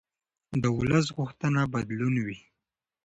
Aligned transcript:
د 0.61 0.63
ولس 0.77 1.05
غوښتنه 1.17 1.61
بدلون 1.73 2.15
وي 2.25 2.39